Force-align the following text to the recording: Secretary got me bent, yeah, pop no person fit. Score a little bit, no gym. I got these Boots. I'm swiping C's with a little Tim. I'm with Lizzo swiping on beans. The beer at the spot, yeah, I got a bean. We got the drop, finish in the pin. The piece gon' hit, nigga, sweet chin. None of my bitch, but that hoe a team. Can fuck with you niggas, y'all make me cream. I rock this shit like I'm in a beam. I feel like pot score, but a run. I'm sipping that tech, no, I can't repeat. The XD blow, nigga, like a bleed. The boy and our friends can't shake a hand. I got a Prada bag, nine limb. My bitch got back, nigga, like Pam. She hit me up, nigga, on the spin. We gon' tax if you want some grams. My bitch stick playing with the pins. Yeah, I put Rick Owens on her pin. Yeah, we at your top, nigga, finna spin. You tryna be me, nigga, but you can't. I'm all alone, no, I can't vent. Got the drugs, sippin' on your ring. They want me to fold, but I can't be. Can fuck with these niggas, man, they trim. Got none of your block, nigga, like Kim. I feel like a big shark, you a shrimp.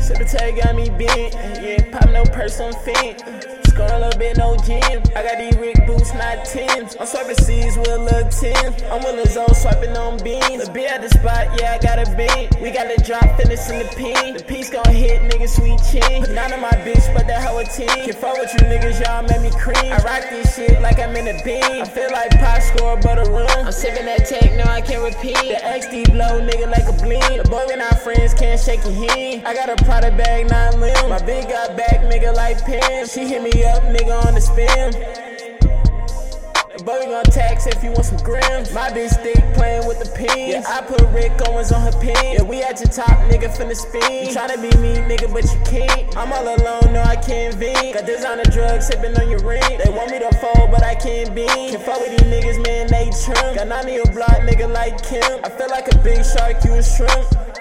Secretary 0.00 0.52
got 0.52 0.74
me 0.74 0.88
bent, 0.90 1.34
yeah, 1.62 1.90
pop 1.90 2.08
no 2.10 2.24
person 2.24 2.72
fit. 2.84 3.20
Score 3.66 3.86
a 3.86 3.98
little 3.98 4.18
bit, 4.18 4.36
no 4.36 4.56
gym. 4.56 5.02
I 5.14 5.22
got 5.22 5.38
these 5.38 5.56
Boots. 6.42 6.96
I'm 6.98 7.06
swiping 7.06 7.36
C's 7.36 7.76
with 7.76 7.88
a 7.88 7.98
little 7.98 8.28
Tim. 8.30 8.74
I'm 8.90 9.00
with 9.02 9.14
Lizzo 9.14 9.46
swiping 9.54 9.96
on 9.96 10.18
beans. 10.22 10.66
The 10.66 10.70
beer 10.72 10.88
at 10.88 11.02
the 11.02 11.08
spot, 11.08 11.48
yeah, 11.60 11.74
I 11.74 11.78
got 11.78 11.98
a 12.02 12.06
bean. 12.16 12.50
We 12.60 12.70
got 12.70 12.90
the 12.90 13.02
drop, 13.02 13.24
finish 13.38 13.68
in 13.70 13.78
the 13.78 13.88
pin. 13.94 14.36
The 14.36 14.44
piece 14.44 14.70
gon' 14.70 14.84
hit, 14.92 15.22
nigga, 15.30 15.48
sweet 15.48 15.78
chin. 15.90 16.34
None 16.34 16.52
of 16.52 16.60
my 16.60 16.74
bitch, 16.82 17.06
but 17.14 17.26
that 17.26 17.42
hoe 17.42 17.58
a 17.58 17.64
team. 17.64 17.88
Can 17.88 18.14
fuck 18.14 18.36
with 18.38 18.52
you 18.54 18.66
niggas, 18.66 19.00
y'all 19.00 19.22
make 19.22 19.42
me 19.42 19.50
cream. 19.58 19.92
I 19.92 20.02
rock 20.02 20.26
this 20.30 20.56
shit 20.56 20.80
like 20.82 20.98
I'm 20.98 21.14
in 21.16 21.28
a 21.28 21.38
beam. 21.44 21.82
I 21.82 21.86
feel 21.86 22.10
like 22.10 22.30
pot 22.38 22.62
score, 22.62 22.98
but 22.98 23.18
a 23.18 23.30
run. 23.30 23.66
I'm 23.66 23.72
sipping 23.72 24.06
that 24.06 24.26
tech, 24.26 24.52
no, 24.56 24.64
I 24.64 24.80
can't 24.80 25.02
repeat. 25.02 25.38
The 25.38 25.60
XD 25.62 26.12
blow, 26.12 26.42
nigga, 26.42 26.66
like 26.66 26.88
a 26.90 26.96
bleed. 26.98 27.38
The 27.38 27.48
boy 27.48 27.66
and 27.70 27.82
our 27.82 27.96
friends 28.02 28.34
can't 28.34 28.60
shake 28.60 28.84
a 28.84 28.92
hand. 28.92 29.46
I 29.46 29.54
got 29.54 29.70
a 29.70 29.76
Prada 29.84 30.10
bag, 30.16 30.50
nine 30.50 30.80
limb. 30.80 31.08
My 31.08 31.18
bitch 31.18 31.48
got 31.48 31.76
back, 31.76 32.02
nigga, 32.10 32.34
like 32.34 32.58
Pam. 32.64 33.06
She 33.06 33.26
hit 33.26 33.42
me 33.42 33.64
up, 33.64 33.82
nigga, 33.84 34.26
on 34.26 34.34
the 34.34 34.40
spin. 34.40 35.31
We 36.92 37.06
gon' 37.06 37.24
tax 37.24 37.66
if 37.66 37.82
you 37.82 37.90
want 37.90 38.04
some 38.04 38.18
grams. 38.18 38.72
My 38.72 38.90
bitch 38.90 39.10
stick 39.10 39.36
playing 39.54 39.86
with 39.88 39.98
the 39.98 40.10
pins. 40.14 40.52
Yeah, 40.52 40.62
I 40.66 40.82
put 40.82 41.00
Rick 41.08 41.32
Owens 41.48 41.72
on 41.72 41.80
her 41.80 41.98
pin. 42.00 42.14
Yeah, 42.34 42.42
we 42.42 42.62
at 42.62 42.80
your 42.80 42.90
top, 42.90 43.18
nigga, 43.32 43.48
finna 43.48 43.74
spin. 43.74 44.28
You 44.28 44.32
tryna 44.32 44.60
be 44.60 44.68
me, 44.78 44.96
nigga, 45.08 45.32
but 45.32 45.44
you 45.44 45.58
can't. 45.64 46.16
I'm 46.16 46.32
all 46.32 46.44
alone, 46.44 46.92
no, 46.92 47.02
I 47.02 47.16
can't 47.16 47.54
vent. 47.54 47.94
Got 47.94 48.06
the 48.06 48.50
drugs, 48.52 48.90
sippin' 48.90 49.18
on 49.18 49.30
your 49.30 49.40
ring. 49.40 49.62
They 49.82 49.90
want 49.90 50.10
me 50.10 50.18
to 50.18 50.30
fold, 50.36 50.70
but 50.70 50.82
I 50.82 50.94
can't 50.94 51.34
be. 51.34 51.46
Can 51.46 51.80
fuck 51.80 52.00
with 52.00 52.10
these 52.10 52.28
niggas, 52.28 52.62
man, 52.66 52.86
they 52.88 53.10
trim. 53.24 53.56
Got 53.56 53.68
none 53.68 53.86
of 53.86 53.92
your 53.92 54.06
block, 54.12 54.44
nigga, 54.44 54.70
like 54.70 55.02
Kim. 55.02 55.40
I 55.44 55.48
feel 55.48 55.70
like 55.70 55.92
a 55.92 55.98
big 55.98 56.24
shark, 56.24 56.62
you 56.64 56.74
a 56.74 56.82
shrimp. 56.82 57.51